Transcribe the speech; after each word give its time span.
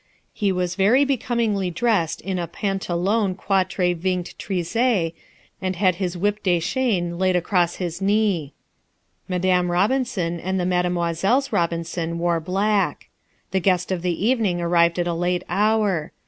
He 0.33 0.51
was 0.51 0.73
very 0.73 1.05
becomingly 1.05 1.69
dressed 1.69 2.21
in 2.21 2.39
a 2.39 2.47
pantalon 2.47 3.35
quatre 3.35 3.93
vingt 3.93 4.35
treize, 4.39 5.07
and 5.61 5.75
had 5.75 5.95
his 5.97 6.15
whippe 6.15 6.41
de 6.41 6.59
chien 6.59 7.19
laid 7.19 7.35
across 7.35 7.75
his 7.75 8.01
knee. 8.01 8.51
Madame 9.27 9.69
Robinson 9.69 10.39
and 10.39 10.59
the 10.59 10.65
Mademoiselles 10.65 11.51
Robinson 11.53 12.17
wore 12.17 12.39
black. 12.39 13.09
The 13.51 13.59
guest 13.59 13.91
of 13.91 14.01
the 14.01 14.25
evening 14.25 14.59
arrived 14.59 14.97
at 14.97 15.05
a 15.05 15.13
late 15.13 15.43
hour. 15.47 16.11